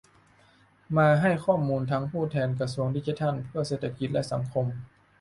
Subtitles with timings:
[0.97, 4.65] มาให้ข้อมูลทั้งผู้แทนกระทรวงดิจิทัลเพื่อเศรษฐกิจและสังคม